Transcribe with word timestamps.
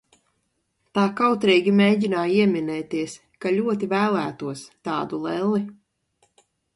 Tā 0.97 1.01
kautrīgi 1.17 1.73
mēģināju 1.79 2.39
ieminēties, 2.45 3.17
ka 3.45 3.51
ļoti 3.57 3.91
vēlētos 3.91 4.65
tādu 4.89 5.21
lelli. 5.27 5.63